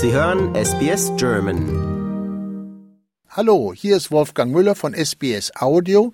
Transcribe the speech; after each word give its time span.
Sie 0.00 0.12
hören 0.12 0.54
SBS 0.54 1.10
German. 1.16 1.64
Hallo, 3.30 3.72
hier 3.74 3.96
ist 3.96 4.12
Wolfgang 4.12 4.52
Müller 4.52 4.76
von 4.76 4.94
SBS 4.94 5.50
Audio 5.56 6.12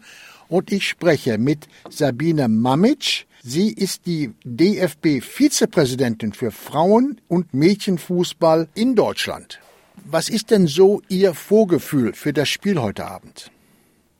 und 0.48 0.72
ich 0.72 0.88
spreche 0.88 1.36
mit 1.36 1.68
Sabine 1.90 2.48
Mamic. 2.48 3.26
Sie 3.42 3.70
ist 3.70 4.06
die 4.06 4.32
DFB-Vizepräsidentin 4.46 6.32
für 6.32 6.50
Frauen- 6.50 7.20
und 7.28 7.52
Mädchenfußball 7.52 8.68
in 8.74 8.94
Deutschland. 8.94 9.60
Was 10.06 10.30
ist 10.30 10.50
denn 10.50 10.66
so 10.66 11.02
Ihr 11.10 11.34
Vorgefühl 11.34 12.14
für 12.14 12.32
das 12.32 12.48
Spiel 12.48 12.80
heute 12.80 13.04
Abend? 13.04 13.50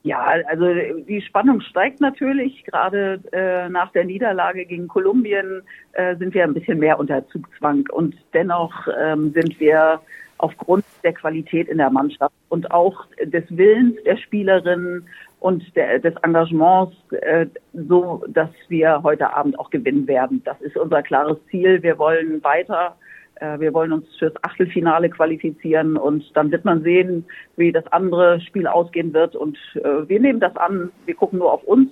Ja, 0.04 0.20
also 0.48 0.66
die 1.08 1.22
Spannung 1.22 1.62
steigt 1.62 2.02
natürlich. 2.02 2.62
Gerade 2.64 3.20
äh, 3.32 3.70
nach 3.70 3.90
der 3.92 4.04
Niederlage 4.04 4.66
gegen 4.66 4.86
Kolumbien 4.86 5.62
äh, 5.92 6.14
sind 6.16 6.34
wir 6.34 6.44
ein 6.44 6.52
bisschen 6.52 6.78
mehr 6.78 6.98
unter 6.98 7.26
Zugzwang. 7.28 7.88
Und 7.90 8.14
dennoch 8.34 8.86
ähm, 9.00 9.32
sind 9.32 9.58
wir 9.58 10.02
aufgrund 10.36 10.84
der 11.04 11.14
Qualität 11.14 11.68
in 11.68 11.78
der 11.78 11.88
Mannschaft 11.88 12.34
und 12.50 12.70
auch 12.70 13.06
des 13.24 13.44
Willens 13.48 13.96
der 14.04 14.18
Spielerinnen 14.18 15.08
und 15.40 15.74
der, 15.74 15.98
des 16.00 16.14
Engagements 16.22 16.94
äh, 17.12 17.46
so, 17.72 18.24
dass 18.28 18.50
wir 18.68 19.02
heute 19.02 19.34
Abend 19.34 19.58
auch 19.58 19.70
gewinnen 19.70 20.06
werden. 20.06 20.42
Das 20.44 20.60
ist 20.60 20.76
unser 20.76 21.02
klares 21.02 21.38
Ziel. 21.50 21.82
Wir 21.82 21.98
wollen 21.98 22.44
weiter 22.44 22.94
wir 23.40 23.74
wollen 23.74 23.92
uns 23.92 24.06
fürs 24.18 24.34
Achtelfinale 24.42 25.10
qualifizieren 25.10 25.96
und 25.96 26.24
dann 26.34 26.50
wird 26.50 26.64
man 26.64 26.82
sehen, 26.82 27.24
wie 27.56 27.72
das 27.72 27.86
andere 27.88 28.40
Spiel 28.40 28.66
ausgehen 28.66 29.12
wird. 29.12 29.36
Und 29.36 29.58
äh, 29.74 30.08
wir 30.08 30.20
nehmen 30.20 30.40
das 30.40 30.56
an, 30.56 30.90
wir 31.04 31.14
gucken 31.14 31.40
nur 31.40 31.52
auf 31.52 31.64
uns 31.64 31.90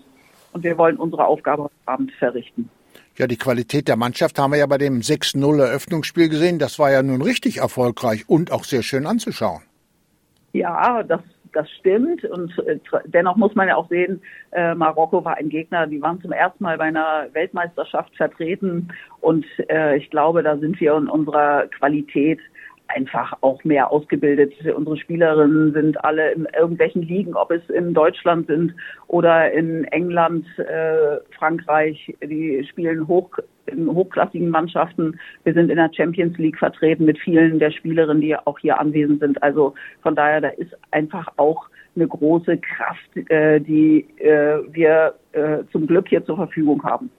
und 0.52 0.64
wir 0.64 0.78
wollen 0.78 0.96
unsere 0.96 1.26
Aufgabe 1.26 1.64
heute 1.64 1.74
Abend 1.86 2.12
verrichten. 2.12 2.70
Ja, 3.16 3.26
die 3.26 3.36
Qualität 3.36 3.88
der 3.88 3.96
Mannschaft 3.96 4.38
haben 4.38 4.52
wir 4.52 4.58
ja 4.58 4.66
bei 4.66 4.78
dem 4.78 5.00
6-0 5.00 5.60
Eröffnungsspiel 5.60 6.28
gesehen. 6.28 6.58
Das 6.58 6.78
war 6.78 6.90
ja 6.90 7.02
nun 7.02 7.20
richtig 7.20 7.58
erfolgreich 7.58 8.28
und 8.28 8.52
auch 8.52 8.64
sehr 8.64 8.82
schön 8.82 9.06
anzuschauen. 9.06 9.62
Ja, 10.52 11.02
das 11.02 11.20
das 11.52 11.70
stimmt. 11.70 12.24
Und 12.24 12.56
äh, 12.66 12.78
dennoch 13.06 13.36
muss 13.36 13.54
man 13.54 13.68
ja 13.68 13.76
auch 13.76 13.88
sehen, 13.88 14.22
äh, 14.52 14.74
Marokko 14.74 15.24
war 15.24 15.36
ein 15.36 15.48
Gegner, 15.48 15.86
die 15.86 16.02
waren 16.02 16.20
zum 16.20 16.32
ersten 16.32 16.64
Mal 16.64 16.78
bei 16.78 16.84
einer 16.84 17.28
Weltmeisterschaft 17.32 18.16
vertreten. 18.16 18.88
Und 19.20 19.46
äh, 19.68 19.96
ich 19.96 20.10
glaube, 20.10 20.42
da 20.42 20.56
sind 20.56 20.80
wir 20.80 20.96
in 20.96 21.08
unserer 21.08 21.66
Qualität 21.68 22.40
einfach 22.94 23.32
auch 23.40 23.62
mehr 23.64 23.90
ausgebildet. 23.90 24.52
Unsere 24.74 24.96
Spielerinnen 24.96 25.72
sind 25.72 26.04
alle 26.04 26.32
in 26.32 26.46
irgendwelchen 26.58 27.02
Ligen, 27.02 27.34
ob 27.34 27.50
es 27.50 27.68
in 27.70 27.94
Deutschland 27.94 28.46
sind 28.46 28.74
oder 29.08 29.52
in 29.52 29.84
England, 29.84 30.46
äh, 30.58 31.18
Frankreich. 31.36 32.14
Die 32.22 32.64
spielen 32.68 33.06
hoch 33.08 33.30
in 33.66 33.88
hochklassigen 33.88 34.48
Mannschaften. 34.48 35.18
Wir 35.44 35.54
sind 35.54 35.70
in 35.70 35.76
der 35.76 35.90
Champions 35.92 36.36
League 36.38 36.58
vertreten 36.58 37.04
mit 37.04 37.18
vielen 37.18 37.58
der 37.58 37.70
Spielerinnen, 37.70 38.20
die 38.20 38.36
auch 38.36 38.58
hier 38.58 38.78
anwesend 38.78 39.20
sind. 39.20 39.42
Also 39.42 39.74
von 40.02 40.16
daher, 40.16 40.40
da 40.40 40.48
ist 40.48 40.76
einfach 40.90 41.28
auch 41.36 41.68
eine 41.94 42.08
große 42.08 42.58
Kraft, 42.58 43.30
äh, 43.30 43.60
die 43.60 44.06
äh, 44.18 44.58
wir 44.72 45.14
äh, 45.32 45.58
zum 45.70 45.86
Glück 45.86 46.08
hier 46.08 46.24
zur 46.24 46.36
Verfügung 46.36 46.82
haben. 46.82 47.10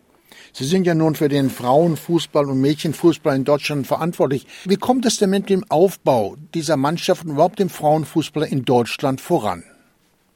Sie 0.52 0.66
sind 0.66 0.86
ja 0.86 0.94
nun 0.94 1.16
für 1.16 1.30
den 1.30 1.50
Frauenfußball 1.50 2.46
und 2.50 2.60
Mädchenfußball 2.62 3.36
in 3.36 3.44
Deutschland 3.44 3.88
verantwortlich. 3.88 4.46
Wie 4.66 4.76
kommt 4.76 5.06
es 5.06 5.18
denn 5.18 5.30
mit 5.30 5.50
dem 5.50 5.64
Aufbau 5.70 6.36
dieser 6.54 6.78
Mannschaft 6.78 7.26
und 7.26 7.32
überhaupt 7.32 7.60
dem 7.60 7.70
Frauenfußball 7.70 8.44
in 8.44 8.66
Deutschland 8.66 9.22
voran? 9.22 9.64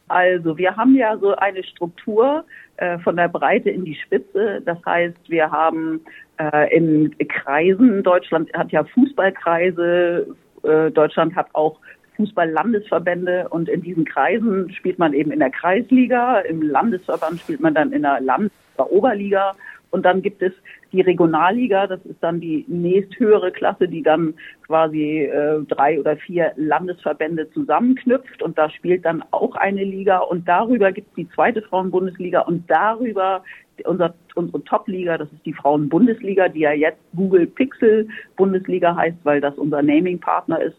Also 0.08 0.58
wir 0.58 0.76
haben 0.76 0.96
ja 0.96 1.18
so 1.18 1.36
eine 1.36 1.64
Struktur 1.64 2.46
äh, 2.78 2.98
von 3.00 3.18
der 3.18 3.28
Breite 3.28 3.70
in 3.70 3.84
die 3.84 3.96
Spitze. 3.96 4.62
Das 4.66 4.78
heißt, 4.86 5.18
wir 5.28 5.52
haben 5.52 6.00
äh, 6.38 6.76
in 6.76 7.14
Kreisen, 7.28 8.04
Deutschland 8.04 8.52
hat 8.54 8.72
ja 8.72 8.84
Fußballkreise, 8.86 10.28
äh, 10.64 10.92
Deutschland 10.92 11.36
hat 11.36 11.48
auch 11.54 11.80
Fußball-Landesverbände 12.16 13.48
und 13.50 13.70
in 13.70 13.82
diesen 13.82 14.06
Kreisen 14.06 14.72
spielt 14.72 14.98
man 14.98 15.14
eben 15.14 15.32
in 15.32 15.40
der 15.40 15.52
Kreisliga, 15.52 16.40
im 16.40 16.62
Landesverband 16.62 17.40
spielt 17.42 17.60
man 17.60 17.74
dann 17.74 17.92
in 17.92 18.02
der 18.02 18.22
Land- 18.22 18.52
oder 18.76 18.92
Oberliga 18.92 19.54
und 19.92 20.06
dann 20.06 20.22
gibt 20.22 20.42
es 20.42 20.54
die 20.92 21.02
Regionalliga, 21.02 21.88
das 21.88 22.04
ist 22.06 22.22
dann 22.22 22.40
die 22.40 22.66
nächsthöhere 22.68 23.52
Klasse, 23.52 23.88
die 23.88 24.04
dann 24.04 24.34
quasi 24.66 25.24
äh, 25.24 25.62
drei 25.68 26.00
oder 26.00 26.18
vier 26.18 26.54
Landesverbände 26.56 27.50
zusammenknüpft. 27.52 28.42
Und 28.42 28.58
da 28.58 28.70
spielt 28.70 29.06
dann 29.06 29.24
auch 29.32 29.56
eine 29.56 29.84
Liga. 29.84 30.20
Und 30.20 30.48
darüber 30.48 30.92
gibt 30.92 31.10
es 31.10 31.16
die 31.16 31.30
zweite 31.30 31.62
Frauenbundesliga. 31.62 32.42
Und 32.42 32.70
darüber 32.70 33.44
unser, 33.86 34.14
unsere 34.36 34.64
Top-Liga, 34.64 35.18
das 35.18 35.32
ist 35.32 35.46
die 35.46 35.54
Frauenbundesliga, 35.54 36.50
die 36.50 36.62
ja 36.62 36.72
jetzt 36.72 37.02
Google 37.16 37.48
Pixel 37.48 38.08
Bundesliga 38.36 38.96
heißt, 38.96 39.18
weil 39.24 39.42
das 39.42 39.58
unser 39.58 39.82
Naming-Partner 39.82 40.62
ist. 40.62 40.78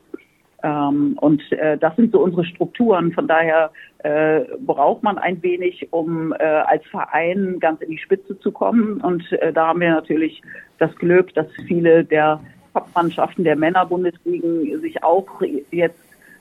Ähm, 0.62 1.16
und 1.20 1.40
äh, 1.52 1.78
das 1.78 1.94
sind 1.96 2.12
so 2.12 2.20
unsere 2.20 2.44
Strukturen. 2.44 3.12
Von 3.12 3.28
daher 3.28 3.70
äh, 3.98 4.40
braucht 4.60 5.02
man 5.02 5.18
ein 5.18 5.42
wenig, 5.42 5.88
um 5.92 6.32
äh, 6.32 6.44
als 6.44 6.84
Verein 6.86 7.58
ganz 7.60 7.80
in 7.80 7.90
die 7.90 7.98
Spitze 7.98 8.38
zu 8.40 8.50
kommen. 8.50 9.00
Und 9.00 9.30
äh, 9.32 9.52
da 9.52 9.68
haben 9.68 9.80
wir 9.80 9.90
natürlich 9.90 10.42
das 10.78 10.94
Glück, 10.96 11.32
dass 11.34 11.46
viele 11.66 12.04
der 12.04 12.40
Top-Mannschaften 12.74 13.44
der 13.44 13.56
Männerbundesligen 13.56 14.80
sich 14.80 15.02
auch 15.02 15.26
jetzt 15.70 15.98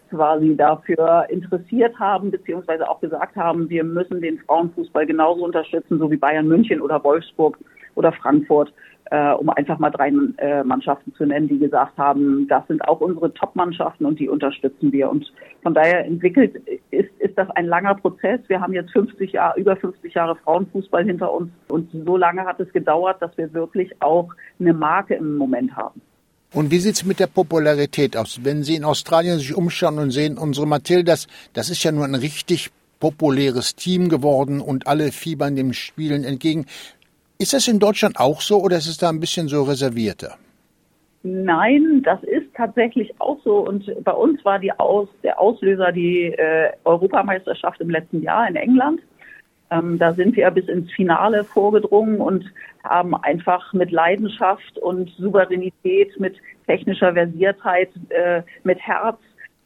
quasi 0.09 0.55
dafür 0.55 1.25
interessiert 1.29 1.97
haben, 1.99 2.31
beziehungsweise 2.31 2.89
auch 2.89 3.01
gesagt 3.01 3.35
haben, 3.35 3.69
wir 3.69 3.83
müssen 3.83 4.21
den 4.21 4.39
Frauenfußball 4.39 5.05
genauso 5.05 5.43
unterstützen, 5.43 5.99
so 5.99 6.09
wie 6.09 6.17
Bayern 6.17 6.47
München 6.47 6.81
oder 6.81 7.03
Wolfsburg 7.03 7.57
oder 7.95 8.11
Frankfurt 8.11 8.71
äh, 9.11 9.31
um 9.31 9.49
einfach 9.49 9.79
mal 9.79 9.89
drei 9.89 10.11
äh, 10.37 10.63
Mannschaften 10.63 11.13
zu 11.15 11.25
nennen, 11.25 11.47
die 11.47 11.59
gesagt 11.59 11.97
haben, 11.97 12.47
das 12.47 12.65
sind 12.67 12.87
auch 12.87 12.99
unsere 12.99 13.33
Top-Mannschaften 13.33 14.05
und 14.05 14.19
die 14.19 14.29
unterstützen 14.29 14.91
wir. 14.91 15.09
Und 15.09 15.31
von 15.63 15.73
daher 15.73 16.05
entwickelt 16.05 16.55
ist, 16.91 17.09
ist 17.19 17.37
das 17.37 17.49
ein 17.51 17.65
langer 17.65 17.95
Prozess. 17.95 18.39
Wir 18.47 18.61
haben 18.61 18.73
jetzt 18.73 18.91
50 18.91 19.31
Jahre, 19.33 19.59
über 19.59 19.75
50 19.75 20.13
Jahre 20.13 20.35
Frauenfußball 20.35 21.05
hinter 21.05 21.31
uns 21.31 21.49
und 21.69 21.89
so 22.05 22.17
lange 22.17 22.45
hat 22.45 22.59
es 22.59 22.71
gedauert, 22.73 23.21
dass 23.21 23.37
wir 23.37 23.53
wirklich 23.53 24.01
auch 24.01 24.29
eine 24.59 24.73
Marke 24.73 25.15
im 25.15 25.37
Moment 25.37 25.75
haben. 25.75 26.01
Und 26.53 26.71
wie 26.71 26.79
sieht's 26.79 27.03
mit 27.03 27.19
der 27.19 27.27
Popularität 27.27 28.15
aus? 28.15 28.39
Wenn 28.43 28.63
Sie 28.63 28.75
in 28.75 28.85
Australien 28.85 29.37
sich 29.37 29.53
umschauen 29.53 29.99
und 29.99 30.11
sehen, 30.11 30.37
unsere 30.37 30.65
Matildas, 30.65 31.27
das 31.53 31.69
ist 31.69 31.83
ja 31.83 31.91
nur 31.91 32.05
ein 32.05 32.15
richtig 32.15 32.71
populäres 32.99 33.75
Team 33.75 34.09
geworden 34.09 34.61
und 34.61 34.87
alle 34.87 35.11
fiebern 35.11 35.55
dem 35.55 35.73
Spielen 35.73 36.23
entgegen. 36.23 36.65
Ist 37.39 37.53
das 37.53 37.67
in 37.67 37.79
Deutschland 37.79 38.19
auch 38.19 38.41
so 38.41 38.59
oder 38.59 38.77
ist 38.77 38.87
es 38.87 38.97
da 38.97 39.09
ein 39.09 39.19
bisschen 39.19 39.47
so 39.47 39.63
reservierter? 39.63 40.37
Nein, 41.23 42.01
das 42.03 42.23
ist 42.23 42.47
tatsächlich 42.55 43.13
auch 43.19 43.37
so. 43.43 43.57
Und 43.57 43.91
bei 44.03 44.11
uns 44.13 44.43
war 44.45 44.59
Aus, 44.77 45.09
der 45.23 45.39
Auslöser 45.39 45.91
die 45.91 46.25
äh, 46.25 46.71
Europameisterschaft 46.83 47.81
im 47.81 47.89
letzten 47.89 48.21
Jahr 48.21 48.47
in 48.47 48.55
England. 48.55 49.01
Ähm, 49.69 49.99
da 49.99 50.13
sind 50.13 50.35
wir 50.35 50.49
bis 50.51 50.67
ins 50.67 50.91
Finale 50.93 51.43
vorgedrungen 51.43 52.21
und 52.21 52.45
haben 52.83 53.13
einfach 53.15 53.73
mit 53.73 53.91
Leidenschaft 53.91 54.77
und 54.79 55.09
Souveränität, 55.17 56.17
mit 56.19 56.37
technischer 56.65 57.13
Versiertheit, 57.13 57.89
äh, 58.09 58.43
mit 58.63 58.79
Herz 58.79 59.17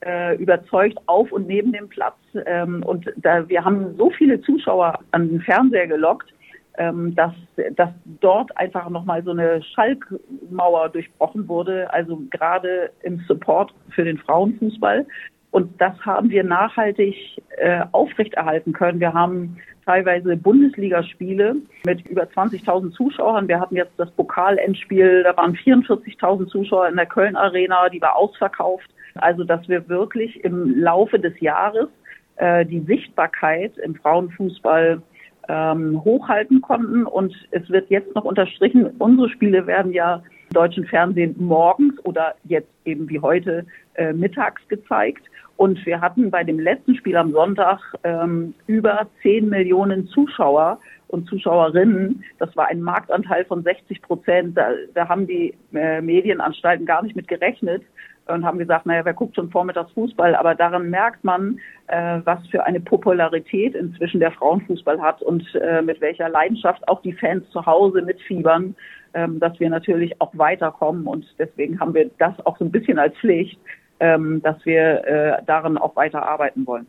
äh, 0.04 0.36
überzeugt 0.38 0.98
auf 1.06 1.32
und 1.32 1.48
neben 1.48 1.72
dem 1.72 1.88
Platz. 1.88 2.18
Ähm, 2.46 2.84
und 2.84 3.12
da, 3.18 3.48
wir 3.48 3.64
haben 3.64 3.96
so 3.98 4.10
viele 4.10 4.42
Zuschauer 4.42 5.00
an 5.12 5.30
den 5.30 5.42
Fernseher 5.42 5.88
gelockt, 5.88 6.34
ähm, 6.78 7.16
dass, 7.16 7.34
dass 7.76 7.90
dort 8.22 8.56
einfach 8.58 8.90
nochmal 8.90 9.24
so 9.24 9.32
eine 9.32 9.62
Schalkmauer 9.62 10.90
durchbrochen 10.90 11.48
wurde, 11.48 11.92
also 11.94 12.22
gerade 12.30 12.92
im 13.04 13.20
Support 13.28 13.74
für 13.90 14.04
den 14.04 14.18
Frauenfußball. 14.18 15.06
Und 15.52 15.82
das 15.82 15.94
haben 16.06 16.30
wir 16.30 16.46
nachhaltig 16.46 17.16
äh, 17.58 17.84
aufrechterhalten 17.92 18.72
können. 18.72 19.02
Wir 19.02 19.14
haben 19.14 19.58
teilweise 19.86 20.38
Bundesligaspiele 20.38 21.58
mit 21.86 22.06
über 22.08 22.24
20.000 22.24 22.92
Zuschauern. 22.92 23.50
Wir 23.50 23.60
hatten 23.60 23.76
jetzt 23.76 23.94
das 23.98 24.10
Pokalendspiel, 24.12 25.24
da 25.24 25.36
waren 25.36 25.56
44.000 25.56 26.48
Zuschauer 26.48 26.88
in 26.88 26.96
der 26.96 27.06
Köln 27.06 27.36
Arena, 27.36 27.90
die 27.90 28.02
war 28.02 28.16
ausverkauft. 28.16 28.90
Also, 29.16 29.44
dass 29.44 29.68
wir 29.68 29.90
wirklich 29.90 30.42
im 30.46 30.80
Laufe 30.80 31.20
des 31.20 31.38
Jahres 31.42 31.90
äh, 32.38 32.66
die 32.66 32.80
Sichtbarkeit 32.80 33.78
im 33.80 33.96
Frauenfußball 33.96 35.02
ähm, 35.48 36.04
hochhalten 36.04 36.62
konnten. 36.62 37.06
Und 37.06 37.36
es 37.52 37.70
wird 37.70 37.90
jetzt 37.90 38.14
noch 38.16 38.26
unterstrichen, 38.26 38.88
unsere 39.00 39.30
Spiele 39.30 39.68
werden 39.68 39.92
ja 39.92 40.16
im 40.50 40.54
deutschen 40.54 40.86
Fernsehen 40.86 41.36
morgens 41.38 41.94
oder 42.06 42.36
jetzt 42.44 42.70
eben 42.86 43.10
wie 43.10 43.20
heute 43.20 43.66
äh, 43.96 44.14
mittags 44.14 44.62
gezeigt. 44.68 45.24
Und 45.58 45.86
wir 45.86 46.02
hatten 46.02 46.32
bei 46.32 46.44
dem 46.44 46.60
letzten 46.60 46.96
Spiel 46.96 47.16
am 47.16 47.32
Sonntag 47.34 47.80
ähm, 48.04 48.56
über 48.66 49.08
10 49.22 49.48
Millionen 49.48 50.08
Zuschauer 50.08 50.80
und 51.12 51.28
Zuschauerinnen. 51.28 52.24
Das 52.40 52.56
war 52.56 52.68
ein 52.68 52.82
Marktanteil 52.82 53.46
von 53.46 53.64
60 53.64 54.02
Prozent. 54.02 54.58
Da, 54.58 54.72
da 54.94 55.08
haben 55.08 55.28
die 55.28 55.54
äh, 55.74 56.02
Medienanstalten 56.02 56.86
gar 56.86 57.04
nicht 57.04 57.16
mit 57.16 57.28
gerechnet. 57.28 57.84
und 58.28 58.46
haben 58.46 58.60
gesagt, 58.60 58.86
naja, 58.86 59.04
wer 59.04 59.14
guckt 59.14 59.36
schon 59.36 59.50
vormittags 59.50 59.92
Fußball? 59.94 60.36
Aber 60.36 60.56
daran 60.56 60.90
merkt 60.90 61.24
man, 61.24 61.60
äh, 61.88 62.20
was 62.24 62.40
für 62.48 62.64
eine 62.64 62.80
Popularität 62.80 63.76
inzwischen 63.76 64.20
der 64.20 64.32
Frauenfußball 64.32 65.02
hat 65.02 65.22
und 65.22 65.44
äh, 65.56 65.82
mit 65.82 66.00
welcher 66.02 66.30
Leidenschaft 66.30 66.88
auch 66.88 67.02
die 67.02 67.14
Fans 67.14 67.50
zu 67.50 67.66
Hause 67.66 68.02
mitfiebern, 68.02 68.76
ähm, 69.14 69.40
dass 69.40 69.60
wir 69.60 69.70
natürlich 69.70 70.20
auch 70.22 70.32
weiterkommen. 70.34 71.08
Und 71.08 71.26
deswegen 71.38 71.80
haben 71.80 71.94
wir 71.94 72.10
das 72.20 72.34
auch 72.46 72.58
so 72.58 72.66
ein 72.66 72.72
bisschen 72.72 73.00
als 73.00 73.16
Pflicht, 73.18 73.60
ähm, 74.00 74.42
dass 74.42 74.64
wir 74.66 75.06
äh, 75.06 75.44
darin 75.46 75.78
auch 75.78 75.96
weiter 75.96 76.24
arbeiten 76.24 76.66
wollen. 76.66 76.88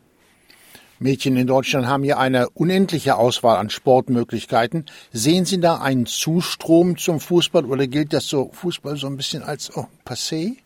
Mädchen 1.03 1.37
in 1.37 1.47
Deutschland 1.47 1.87
haben 1.87 2.05
ja 2.05 2.19
eine 2.19 2.49
unendliche 2.51 3.17
Auswahl 3.17 3.57
an 3.57 3.71
Sportmöglichkeiten. 3.71 4.87
Sehen 5.11 5.45
Sie 5.45 5.61
da 5.61 5.81
einen 5.83 6.07
Zustrom 6.07 6.97
zum 6.97 7.21
Fußball 7.21 7.65
oder 7.65 7.87
gilt 7.87 8.13
das 8.13 8.29
so 8.29 8.51
Fußball 8.53 8.97
so 8.97 9.09
ein 9.09 9.17
bisschen 9.17 9.43
als 9.43 9.77
oh, 9.77 9.87
passé? 10.07 10.57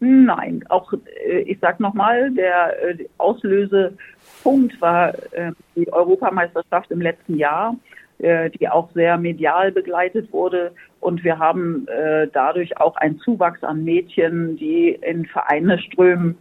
Nein, 0.00 0.64
auch 0.68 0.92
äh, 0.92 1.40
ich 1.40 1.58
sage 1.60 1.82
nochmal, 1.82 2.30
der 2.32 3.00
äh, 3.00 3.04
Auslösepunkt 3.18 4.80
war 4.80 5.14
äh, 5.32 5.52
die 5.74 5.90
Europameisterschaft 5.92 6.90
im 6.90 7.00
letzten 7.00 7.36
Jahr, 7.36 7.76
die 8.16 8.68
auch 8.68 8.90
sehr 8.92 9.18
medial 9.18 9.72
begleitet 9.72 10.32
wurde. 10.32 10.72
Und 11.00 11.24
wir 11.24 11.40
haben 11.40 11.86
dadurch 12.32 12.80
auch 12.80 12.96
einen 12.96 13.18
Zuwachs 13.18 13.62
an 13.64 13.82
Mädchen, 13.82 14.56
die 14.56 14.90
in 15.02 15.26
Vereine 15.26 15.80
strömen 15.80 16.38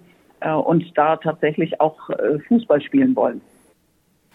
und 0.51 0.85
da 0.95 1.17
tatsächlich 1.17 1.79
auch 1.79 2.09
Fußball 2.47 2.81
spielen 2.81 3.15
wollen. 3.15 3.41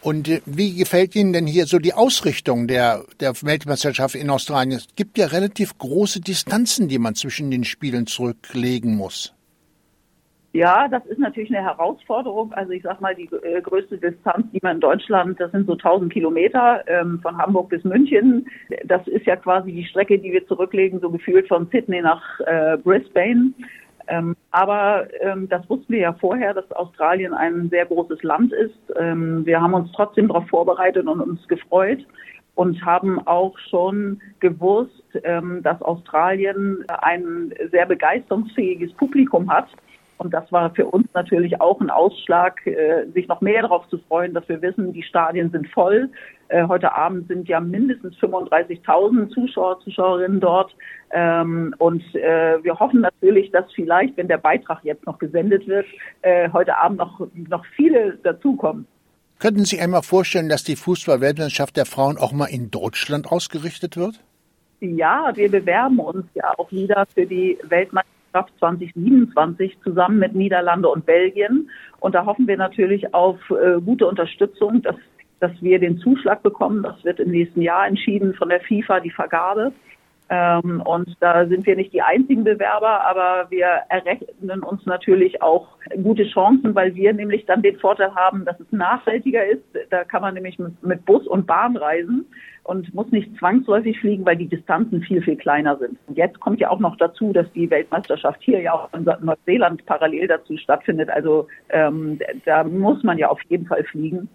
Und 0.00 0.30
wie 0.46 0.76
gefällt 0.76 1.16
Ihnen 1.16 1.32
denn 1.32 1.46
hier 1.46 1.66
so 1.66 1.78
die 1.78 1.92
Ausrichtung 1.92 2.68
der, 2.68 3.02
der 3.18 3.32
Weltmeisterschaft 3.42 4.14
in 4.14 4.30
Australien? 4.30 4.72
Es 4.72 4.86
gibt 4.94 5.18
ja 5.18 5.26
relativ 5.26 5.76
große 5.76 6.20
Distanzen, 6.20 6.88
die 6.88 6.98
man 6.98 7.16
zwischen 7.16 7.50
den 7.50 7.64
Spielen 7.64 8.06
zurücklegen 8.06 8.96
muss. 8.96 9.34
Ja, 10.52 10.88
das 10.88 11.04
ist 11.06 11.18
natürlich 11.18 11.54
eine 11.54 11.64
Herausforderung. 11.64 12.52
Also 12.52 12.72
ich 12.72 12.82
sag 12.82 13.00
mal, 13.00 13.14
die 13.14 13.28
äh, 13.42 13.60
größte 13.60 13.98
Distanz, 13.98 14.46
die 14.52 14.60
man 14.62 14.76
in 14.76 14.80
Deutschland, 14.80 15.38
das 15.38 15.52
sind 15.52 15.66
so 15.66 15.72
1000 15.72 16.12
Kilometer 16.12 16.82
ähm, 16.86 17.20
von 17.20 17.36
Hamburg 17.36 17.68
bis 17.68 17.84
München. 17.84 18.46
Das 18.84 19.06
ist 19.08 19.26
ja 19.26 19.36
quasi 19.36 19.72
die 19.72 19.84
Strecke, 19.84 20.18
die 20.18 20.32
wir 20.32 20.46
zurücklegen, 20.46 21.00
so 21.00 21.10
gefühlt 21.10 21.48
von 21.48 21.68
Sydney 21.70 22.00
nach 22.00 22.22
äh, 22.40 22.78
Brisbane. 22.78 23.52
Ähm, 24.08 24.36
aber 24.50 25.06
ähm, 25.20 25.48
das 25.48 25.68
wussten 25.68 25.92
wir 25.92 26.00
ja 26.00 26.12
vorher, 26.14 26.54
dass 26.54 26.70
Australien 26.72 27.34
ein 27.34 27.68
sehr 27.68 27.86
großes 27.86 28.22
Land 28.22 28.52
ist. 28.52 28.78
Ähm, 28.96 29.44
wir 29.44 29.60
haben 29.60 29.74
uns 29.74 29.92
trotzdem 29.92 30.28
darauf 30.28 30.48
vorbereitet 30.48 31.06
und 31.06 31.20
uns 31.20 31.46
gefreut 31.46 32.04
und 32.54 32.84
haben 32.84 33.24
auch 33.26 33.56
schon 33.70 34.20
gewusst, 34.40 35.04
ähm, 35.22 35.62
dass 35.62 35.80
Australien 35.82 36.84
ein 36.88 37.52
sehr 37.70 37.86
begeisterungsfähiges 37.86 38.92
Publikum 38.94 39.50
hat 39.50 39.68
und 40.18 40.34
das 40.34 40.50
war 40.50 40.74
für 40.74 40.86
uns 40.86 41.06
natürlich 41.14 41.60
auch 41.60 41.80
ein 41.80 41.90
Ausschlag, 41.90 42.66
äh, 42.66 43.06
sich 43.14 43.28
noch 43.28 43.40
mehr 43.40 43.62
darauf 43.62 43.88
zu 43.88 43.98
freuen, 43.98 44.34
dass 44.34 44.48
wir 44.48 44.60
wissen, 44.60 44.92
die 44.92 45.04
Stadien 45.04 45.50
sind 45.50 45.68
voll. 45.68 46.10
Äh, 46.48 46.66
heute 46.66 46.94
Abend 46.94 47.28
sind 47.28 47.48
ja 47.48 47.60
mindestens 47.60 48.16
35.000 48.16 49.30
Zuschauer, 49.30 49.78
Zuschauerinnen 49.80 50.40
dort. 50.40 50.74
Ähm, 51.12 51.72
und 51.78 52.02
äh, 52.16 52.62
wir 52.62 52.78
hoffen 52.78 53.00
natürlich, 53.00 53.52
dass 53.52 53.72
vielleicht, 53.72 54.16
wenn 54.16 54.26
der 54.26 54.38
Beitrag 54.38 54.80
jetzt 54.82 55.06
noch 55.06 55.18
gesendet 55.18 55.66
wird, 55.66 55.86
heute 56.52 56.76
Abend 56.76 56.98
noch, 56.98 57.20
noch 57.48 57.64
viele 57.76 58.18
dazukommen. 58.22 58.86
Könnten 59.38 59.64
Sie 59.64 59.80
einmal 59.80 60.02
vorstellen, 60.02 60.48
dass 60.48 60.64
die 60.64 60.74
Fußball-Weltmeisterschaft 60.74 61.76
der 61.76 61.86
Frauen 61.86 62.18
auch 62.18 62.32
mal 62.32 62.46
in 62.46 62.70
Deutschland 62.70 63.30
ausgerichtet 63.30 63.96
wird? 63.96 64.20
Ja, 64.80 65.30
wir 65.34 65.50
bewerben 65.50 66.00
uns 66.00 66.26
ja 66.34 66.52
auch 66.56 66.70
wieder 66.72 67.06
für 67.14 67.24
die 67.24 67.56
Weltmeisterschaft 67.62 68.17
2027 68.30 69.78
zusammen 69.82 70.18
mit 70.18 70.34
Niederlande 70.34 70.88
und 70.88 71.06
Belgien. 71.06 71.70
Und 72.00 72.14
da 72.14 72.24
hoffen 72.26 72.46
wir 72.46 72.56
natürlich 72.56 73.14
auf 73.14 73.38
äh, 73.50 73.80
gute 73.80 74.06
Unterstützung, 74.06 74.82
dass, 74.82 74.96
dass 75.40 75.52
wir 75.60 75.78
den 75.78 75.98
Zuschlag 75.98 76.42
bekommen. 76.42 76.82
Das 76.82 77.02
wird 77.04 77.20
im 77.20 77.30
nächsten 77.30 77.62
Jahr 77.62 77.86
entschieden 77.86 78.34
von 78.34 78.48
der 78.48 78.60
FIFA, 78.60 79.00
die 79.00 79.10
Vergabe. 79.10 79.72
Ähm, 80.30 80.82
und 80.82 81.16
da 81.20 81.46
sind 81.46 81.64
wir 81.66 81.74
nicht 81.74 81.92
die 81.92 82.02
einzigen 82.02 82.44
Bewerber, 82.44 83.04
aber 83.04 83.46
wir 83.50 83.66
errechnen 83.88 84.62
uns 84.62 84.84
natürlich 84.84 85.40
auch 85.40 85.68
gute 86.02 86.24
Chancen, 86.24 86.74
weil 86.74 86.94
wir 86.94 87.12
nämlich 87.14 87.46
dann 87.46 87.62
den 87.62 87.78
Vorteil 87.78 88.14
haben, 88.14 88.44
dass 88.44 88.60
es 88.60 88.70
nachhaltiger 88.70 89.44
ist. 89.46 89.64
Da 89.90 90.04
kann 90.04 90.20
man 90.22 90.34
nämlich 90.34 90.58
mit, 90.58 90.82
mit 90.82 91.04
Bus 91.06 91.26
und 91.26 91.46
Bahn 91.46 91.76
reisen 91.76 92.26
und 92.64 92.92
muss 92.94 93.10
nicht 93.10 93.34
zwangsläufig 93.38 93.98
fliegen, 93.98 94.26
weil 94.26 94.36
die 94.36 94.48
Distanzen 94.48 95.00
viel, 95.00 95.22
viel 95.22 95.36
kleiner 95.36 95.78
sind. 95.78 95.96
Und 96.06 96.18
jetzt 96.18 96.38
kommt 96.40 96.60
ja 96.60 96.68
auch 96.68 96.80
noch 96.80 96.96
dazu, 96.96 97.32
dass 97.32 97.50
die 97.52 97.70
Weltmeisterschaft 97.70 98.42
hier 98.42 98.60
ja 98.60 98.74
auch 98.74 98.92
in 98.92 99.04
Neuseeland 99.04 99.86
parallel 99.86 100.28
dazu 100.28 100.58
stattfindet. 100.58 101.08
Also 101.08 101.48
ähm, 101.70 102.18
da 102.44 102.64
muss 102.64 103.02
man 103.02 103.16
ja 103.16 103.30
auf 103.30 103.40
jeden 103.48 103.66
Fall 103.66 103.84
fliegen. 103.84 104.28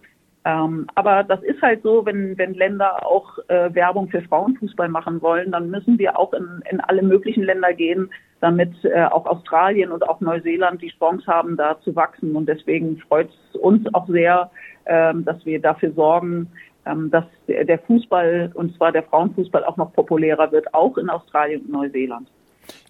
Ähm, 0.46 0.86
aber 0.94 1.24
das 1.24 1.42
ist 1.42 1.62
halt 1.62 1.82
so, 1.82 2.04
wenn, 2.04 2.36
wenn 2.36 2.52
Länder 2.52 3.06
auch 3.06 3.38
äh, 3.48 3.74
Werbung 3.74 4.08
für 4.08 4.20
Frauenfußball 4.20 4.88
machen 4.88 5.22
wollen, 5.22 5.52
dann 5.52 5.70
müssen 5.70 5.98
wir 5.98 6.18
auch 6.18 6.34
in, 6.34 6.62
in 6.70 6.80
alle 6.80 7.02
möglichen 7.02 7.44
Länder 7.44 7.72
gehen, 7.72 8.10
damit 8.40 8.72
äh, 8.84 9.04
auch 9.04 9.24
Australien 9.24 9.90
und 9.90 10.06
auch 10.06 10.20
Neuseeland 10.20 10.82
die 10.82 10.92
Chance 10.98 11.26
haben, 11.26 11.56
da 11.56 11.80
zu 11.80 11.96
wachsen. 11.96 12.36
Und 12.36 12.46
deswegen 12.46 12.98
freut 12.98 13.30
es 13.30 13.56
uns 13.56 13.86
auch 13.94 14.06
sehr, 14.06 14.50
ähm, 14.84 15.24
dass 15.24 15.44
wir 15.46 15.62
dafür 15.62 15.92
sorgen, 15.92 16.50
ähm, 16.84 17.10
dass 17.10 17.24
der 17.48 17.78
Fußball, 17.78 18.50
und 18.52 18.76
zwar 18.76 18.92
der 18.92 19.04
Frauenfußball, 19.04 19.64
auch 19.64 19.78
noch 19.78 19.94
populärer 19.94 20.52
wird, 20.52 20.74
auch 20.74 20.98
in 20.98 21.08
Australien 21.08 21.62
und 21.62 21.72
Neuseeland. 21.72 22.28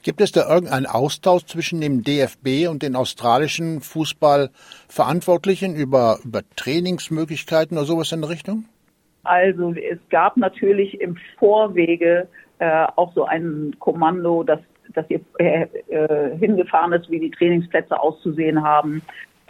Gibt 0.05 0.21
es 0.21 0.33
da 0.33 0.47
irgendeinen 0.47 0.85
Austausch 0.85 1.47
zwischen 1.47 1.81
dem 1.81 2.05
DFB 2.05 2.69
und 2.69 2.83
den 2.83 2.95
australischen 2.95 3.81
Fußballverantwortlichen 3.81 5.75
über, 5.75 6.19
über 6.23 6.43
Trainingsmöglichkeiten 6.57 7.79
oder 7.79 7.87
sowas 7.87 8.13
in 8.13 8.21
der 8.21 8.29
Richtung? 8.29 8.67
Also 9.23 9.73
es 9.73 9.99
gab 10.11 10.37
natürlich 10.37 11.01
im 11.01 11.17
Vorwege 11.39 12.29
äh, 12.59 12.87
auch 12.97 13.15
so 13.15 13.25
ein 13.25 13.75
Kommando, 13.79 14.43
dass, 14.43 14.61
dass 14.93 15.07
hier 15.07 15.21
äh, 15.39 15.67
äh, 15.89 16.37
hingefahren 16.37 16.93
ist, 16.93 17.11
wie 17.11 17.21
die 17.21 17.31
Trainingsplätze 17.31 17.99
auszusehen 17.99 18.63
haben. 18.63 19.01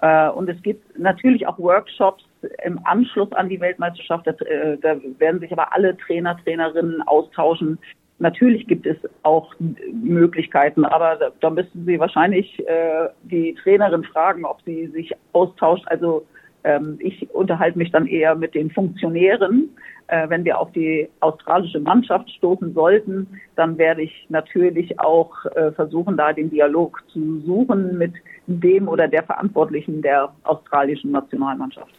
Äh, 0.02 0.28
und 0.28 0.48
es 0.48 0.62
gibt 0.62 0.96
natürlich 0.96 1.48
auch 1.48 1.58
Workshops 1.58 2.24
im 2.64 2.78
Anschluss 2.84 3.32
an 3.32 3.48
die 3.48 3.60
Weltmeisterschaft. 3.60 4.28
Da, 4.28 4.30
äh, 4.44 4.78
da 4.80 4.96
werden 5.18 5.40
sich 5.40 5.50
aber 5.50 5.72
alle 5.72 5.96
Trainer, 5.96 6.38
Trainerinnen 6.44 7.02
austauschen, 7.02 7.76
Natürlich 8.18 8.66
gibt 8.66 8.86
es 8.86 8.96
auch 9.22 9.52
Möglichkeiten, 9.92 10.84
aber 10.84 11.16
da, 11.16 11.30
da 11.40 11.50
müssten 11.50 11.84
Sie 11.84 11.98
wahrscheinlich 11.98 12.60
äh, 12.60 13.08
die 13.24 13.54
Trainerin 13.62 14.04
fragen, 14.04 14.44
ob 14.44 14.62
sie 14.62 14.86
sich 14.88 15.12
austauscht. 15.32 15.84
Also 15.86 16.24
ähm, 16.62 16.96
ich 17.00 17.28
unterhalte 17.30 17.76
mich 17.76 17.90
dann 17.90 18.06
eher 18.06 18.36
mit 18.36 18.54
den 18.54 18.70
Funktionären. 18.70 19.68
Äh, 20.06 20.28
wenn 20.28 20.44
wir 20.44 20.58
auf 20.58 20.70
die 20.72 21.08
australische 21.20 21.80
Mannschaft 21.80 22.30
stoßen 22.30 22.72
sollten, 22.72 23.26
dann 23.56 23.78
werde 23.78 24.02
ich 24.02 24.26
natürlich 24.28 25.00
auch 25.00 25.32
äh, 25.56 25.72
versuchen, 25.72 26.16
da 26.16 26.32
den 26.32 26.50
Dialog 26.50 27.02
zu 27.12 27.40
suchen 27.40 27.98
mit 27.98 28.12
dem 28.46 28.86
oder 28.86 29.08
der 29.08 29.24
Verantwortlichen 29.24 30.02
der 30.02 30.32
australischen 30.44 31.10
Nationalmannschaft. 31.10 31.92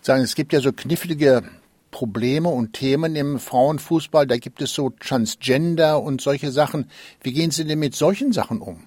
Sagen, 0.00 0.22
es 0.22 0.34
gibt 0.34 0.52
ja 0.52 0.60
so 0.60 0.72
knifflige 0.72 1.42
Probleme 1.92 2.48
und 2.48 2.72
Themen 2.72 3.14
im 3.14 3.38
Frauenfußball. 3.38 4.26
Da 4.26 4.36
gibt 4.36 4.60
es 4.60 4.74
so 4.74 4.90
Transgender 4.90 6.02
und 6.02 6.20
solche 6.20 6.50
Sachen. 6.50 6.86
Wie 7.22 7.32
gehen 7.32 7.52
Sie 7.52 7.64
denn 7.64 7.78
mit 7.78 7.94
solchen 7.94 8.32
Sachen 8.32 8.60
um? 8.60 8.78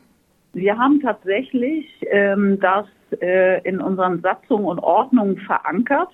Wir 0.52 0.78
haben 0.78 1.00
tatsächlich 1.02 1.86
ähm, 2.12 2.60
das 2.60 2.86
äh, 3.22 3.62
in 3.68 3.80
unseren 3.80 4.22
Satzungen 4.22 4.66
und 4.66 4.80
Ordnungen 4.80 5.38
verankert, 5.38 6.10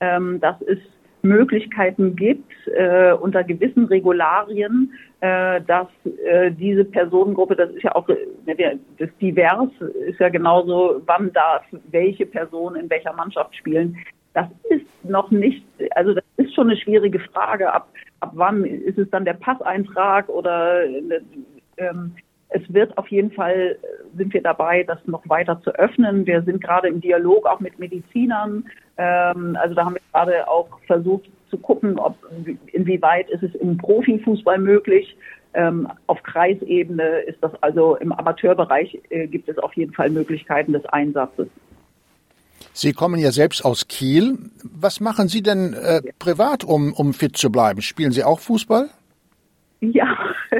ähm, 0.00 0.40
dass 0.40 0.60
es 0.62 0.78
Möglichkeiten 1.24 2.16
gibt, 2.16 2.52
äh, 2.66 3.12
unter 3.12 3.44
gewissen 3.44 3.86
Regularien, 3.86 4.92
äh, 5.20 5.60
dass 5.62 5.88
äh, 6.24 6.50
diese 6.50 6.84
Personengruppe, 6.84 7.56
das 7.56 7.70
ist 7.70 7.82
ja 7.82 7.94
auch 7.94 8.08
äh, 8.08 8.76
das 8.98 9.08
divers, 9.20 9.70
ist 10.06 10.20
ja 10.20 10.28
genauso, 10.28 11.00
wann 11.06 11.32
darf 11.32 11.64
welche 11.90 12.26
Person 12.26 12.76
in 12.76 12.90
welcher 12.90 13.14
Mannschaft 13.14 13.56
spielen. 13.56 13.96
Das 14.34 14.48
ist 14.68 14.86
noch 15.04 15.30
nicht, 15.30 15.64
also 15.94 16.12
das 16.14 16.24
ist 16.36 16.54
schon 16.54 16.68
eine 16.68 16.78
schwierige 16.78 17.20
Frage. 17.20 17.72
Ab, 17.72 17.88
ab 18.20 18.32
wann 18.34 18.64
ist 18.64 18.98
es 18.98 19.08
dann 19.10 19.24
der 19.24 19.34
Passeintrag 19.34 20.28
oder 20.28 20.84
ähm, 21.76 22.12
es 22.48 22.62
wird 22.72 22.96
auf 22.98 23.08
jeden 23.08 23.32
Fall, 23.32 23.76
sind 24.16 24.32
wir 24.32 24.42
dabei, 24.42 24.84
das 24.84 24.98
noch 25.06 25.28
weiter 25.28 25.60
zu 25.62 25.70
öffnen. 25.74 26.24
Wir 26.26 26.42
sind 26.42 26.62
gerade 26.62 26.88
im 26.88 27.00
Dialog 27.00 27.46
auch 27.46 27.60
mit 27.60 27.78
Medizinern. 27.78 28.64
Ähm, 28.96 29.56
also 29.60 29.74
da 29.74 29.84
haben 29.84 29.94
wir 29.94 30.02
gerade 30.12 30.48
auch 30.48 30.68
versucht 30.86 31.28
zu 31.50 31.58
gucken, 31.58 31.98
ob 31.98 32.16
inwieweit 32.72 33.28
ist 33.30 33.42
es 33.42 33.54
im 33.56 33.76
Profifußball 33.76 34.58
möglich. 34.58 35.16
Ähm, 35.54 35.88
auf 36.06 36.22
Kreisebene 36.22 37.20
ist 37.20 37.38
das 37.40 37.52
also 37.62 37.96
im 37.96 38.12
Amateurbereich 38.12 39.00
äh, 39.10 39.26
gibt 39.28 39.48
es 39.48 39.58
auf 39.58 39.72
jeden 39.74 39.92
Fall 39.92 40.10
Möglichkeiten 40.10 40.72
des 40.72 40.84
Einsatzes. 40.86 41.48
Sie 42.76 42.92
kommen 42.92 43.20
ja 43.20 43.30
selbst 43.30 43.64
aus 43.64 43.86
Kiel. 43.86 44.36
Was 44.64 44.98
machen 44.98 45.28
Sie 45.28 45.42
denn 45.42 45.74
äh, 45.74 46.00
privat, 46.18 46.64
um, 46.64 46.92
um 46.92 47.14
fit 47.14 47.36
zu 47.36 47.52
bleiben? 47.52 47.80
Spielen 47.82 48.10
Sie 48.10 48.24
auch 48.24 48.40
Fußball? 48.40 48.90
Ja, 49.80 50.18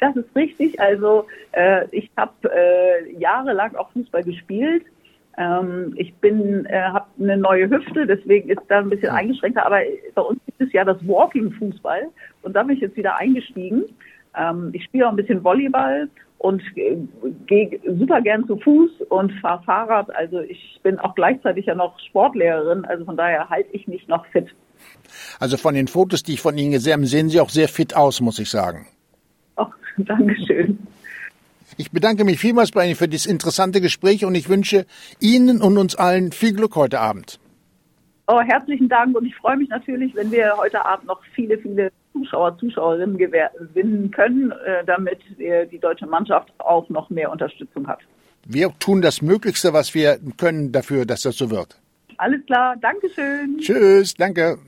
das 0.00 0.16
ist 0.16 0.36
richtig. 0.36 0.78
Also 0.78 1.26
äh, 1.52 1.86
ich 1.92 2.10
habe 2.18 2.32
äh, 2.54 3.18
jahrelang 3.18 3.74
auch 3.74 3.90
Fußball 3.92 4.22
gespielt. 4.22 4.84
Ähm, 5.38 5.94
ich 5.96 6.12
bin, 6.16 6.66
äh, 6.66 6.82
habe 6.82 7.06
eine 7.18 7.38
neue 7.38 7.70
Hüfte, 7.70 8.06
deswegen 8.06 8.50
ist 8.50 8.60
da 8.68 8.80
ein 8.80 8.90
bisschen 8.90 9.08
eingeschränkter. 9.08 9.64
Aber 9.64 9.78
bei 10.14 10.22
uns 10.22 10.38
gibt 10.44 10.60
es 10.60 10.72
ja 10.74 10.84
das 10.84 10.98
Walking-Fußball 11.08 12.02
und 12.42 12.54
da 12.54 12.64
bin 12.64 12.76
ich 12.76 12.82
jetzt 12.82 12.98
wieder 12.98 13.16
eingestiegen. 13.16 13.84
Ähm, 14.36 14.70
ich 14.74 14.84
spiele 14.84 15.06
auch 15.06 15.10
ein 15.10 15.16
bisschen 15.16 15.42
Volleyball 15.42 16.10
und 16.38 16.62
äh, 16.76 16.96
gehe 17.46 17.80
super 17.98 18.20
gern 18.20 18.46
zu 18.46 18.56
Fuß 18.58 18.90
und 19.08 19.32
fahre 19.40 19.62
Fahrrad. 19.64 20.14
Also 20.14 20.40
ich 20.40 20.80
bin 20.82 20.98
auch 20.98 21.14
gleichzeitig 21.14 21.66
ja 21.66 21.74
noch 21.74 21.98
Sportlehrerin, 22.00 22.84
also 22.84 23.04
von 23.04 23.16
daher 23.16 23.48
halte 23.48 23.70
ich 23.72 23.88
mich 23.88 24.06
noch 24.08 24.26
fit. 24.26 24.48
Also 25.40 25.56
von 25.56 25.74
den 25.74 25.88
Fotos, 25.88 26.22
die 26.22 26.34
ich 26.34 26.40
von 26.40 26.56
Ihnen 26.58 26.72
gesehen 26.72 26.94
habe, 26.94 27.06
sehen 27.06 27.28
Sie 27.28 27.40
auch 27.40 27.50
sehr 27.50 27.68
fit 27.68 27.96
aus, 27.96 28.20
muss 28.20 28.38
ich 28.38 28.50
sagen. 28.50 28.86
Ach, 29.56 29.70
Dankeschön. 29.96 30.78
Ich 31.76 31.90
bedanke 31.90 32.24
mich 32.24 32.38
vielmals 32.38 32.70
bei 32.70 32.86
Ihnen 32.86 32.94
für 32.94 33.08
dieses 33.08 33.26
interessante 33.26 33.80
Gespräch 33.80 34.24
und 34.24 34.34
ich 34.34 34.48
wünsche 34.48 34.86
Ihnen 35.20 35.60
und 35.60 35.76
uns 35.78 35.96
allen 35.96 36.30
viel 36.30 36.54
Glück 36.54 36.76
heute 36.76 37.00
Abend. 37.00 37.40
Oh, 38.26 38.40
herzlichen 38.40 38.88
Dank 38.88 39.16
und 39.16 39.26
ich 39.26 39.36
freue 39.36 39.56
mich 39.56 39.68
natürlich, 39.68 40.14
wenn 40.14 40.32
wir 40.32 40.56
heute 40.56 40.84
Abend 40.84 41.06
noch 41.06 41.20
viele, 41.34 41.58
viele 41.58 41.92
Zuschauer, 42.12 42.56
Zuschauerinnen 42.58 43.18
gewinnen 43.18 44.10
können, 44.10 44.50
äh, 44.50 44.84
damit 44.86 45.20
die 45.38 45.78
deutsche 45.78 46.06
Mannschaft 46.06 46.52
auch 46.58 46.88
noch 46.88 47.10
mehr 47.10 47.30
Unterstützung 47.30 47.86
hat. 47.86 48.00
Wir 48.46 48.70
tun 48.78 49.02
das 49.02 49.20
Möglichste, 49.20 49.72
was 49.72 49.94
wir 49.94 50.18
können 50.36 50.70
dafür, 50.72 51.06
dass 51.06 51.22
das 51.22 51.36
so 51.36 51.50
wird. 51.50 51.80
Alles 52.18 52.44
klar, 52.46 52.76
Dankeschön. 52.80 53.58
Tschüss, 53.58 54.14
danke. 54.14 54.58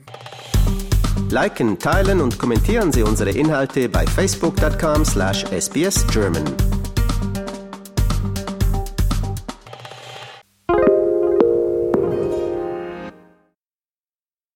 Liken, 1.29 1.79
teilen 1.79 2.19
und 2.21 2.39
kommentieren 2.39 2.91
Sie 2.91 3.03
unsere 3.03 3.29
Inhalte 3.31 3.87
bei 3.89 4.05
facebook.com/sbsgerman. 4.05 6.76